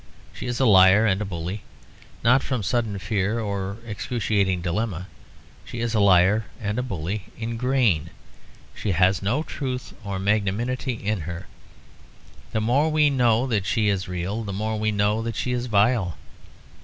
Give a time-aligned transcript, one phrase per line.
[0.33, 1.61] She is a liar and a bully,
[2.23, 5.05] not from sudden fear or excruciating dilemma;
[5.63, 8.09] she is a liar and a bully in grain;
[8.73, 11.45] she has no truth or magnanimity in her.
[12.51, 15.67] The more we know that she is real, the more we know that she is
[15.67, 16.17] vile.